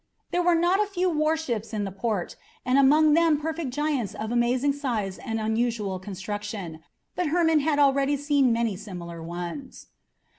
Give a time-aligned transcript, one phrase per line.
[0.31, 4.15] There were not a few war ships in the port and among them perfect giants
[4.15, 6.79] of amazing size and unusual construction,
[7.15, 9.89] but Hermon had already seen many similar ones.